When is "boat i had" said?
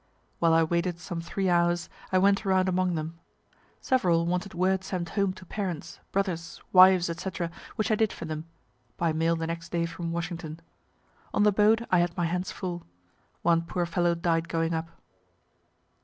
11.51-12.17